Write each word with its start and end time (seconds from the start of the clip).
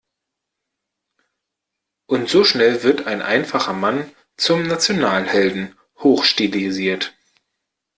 Und 2.07 2.27
so 2.27 2.43
schnell 2.43 2.81
wird 2.81 3.05
ein 3.05 3.21
einfacher 3.21 3.73
Mann 3.73 4.09
zum 4.35 4.63
Nationalhelden 4.65 5.77
hochstilisiert. 5.99 7.15